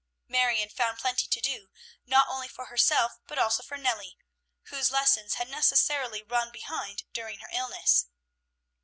[0.27, 1.69] Marion found plenty to do,
[2.07, 4.17] not only for herself, but also for Nellie,
[4.63, 8.07] whose lessons had necessarily run behind during her illness.